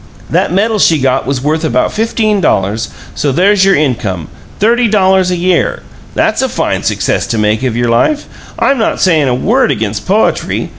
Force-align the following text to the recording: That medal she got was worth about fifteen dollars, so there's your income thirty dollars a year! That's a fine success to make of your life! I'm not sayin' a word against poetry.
That 0.31 0.51
medal 0.51 0.79
she 0.79 0.97
got 0.99 1.27
was 1.27 1.43
worth 1.43 1.63
about 1.63 1.93
fifteen 1.93 2.41
dollars, 2.41 2.89
so 3.13 3.31
there's 3.31 3.63
your 3.63 3.75
income 3.75 4.29
thirty 4.57 4.87
dollars 4.87 5.29
a 5.29 5.35
year! 5.35 5.83
That's 6.15 6.41
a 6.41 6.49
fine 6.49 6.81
success 6.81 7.27
to 7.27 7.37
make 7.37 7.61
of 7.61 7.77
your 7.77 7.89
life! 7.91 8.25
I'm 8.57 8.79
not 8.79 8.99
sayin' 8.99 9.27
a 9.27 9.35
word 9.35 9.69
against 9.69 10.07
poetry. 10.07 10.69